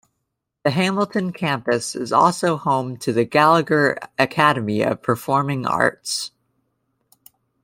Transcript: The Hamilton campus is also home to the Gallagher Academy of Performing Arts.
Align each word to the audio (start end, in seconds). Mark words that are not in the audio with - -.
The 0.63 0.71
Hamilton 0.71 1.31
campus 1.31 1.95
is 1.95 2.11
also 2.11 2.57
home 2.57 2.97
to 2.97 3.13
the 3.13 3.23
Gallagher 3.23 3.99
Academy 4.17 4.81
of 4.81 5.03
Performing 5.03 5.67
Arts. 5.67 6.31